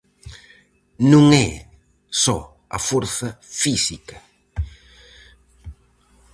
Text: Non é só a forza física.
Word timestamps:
Non 1.11 1.25
é 1.47 1.49
só 2.23 2.37
a 2.77 2.79
forza 2.89 3.29
física. 3.61 4.17